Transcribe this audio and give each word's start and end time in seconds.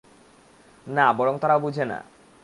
না, 0.87 1.05
বরং 1.13 1.35
তারা 1.37 1.55
বুঝে 1.59 1.85
না। 1.85 1.99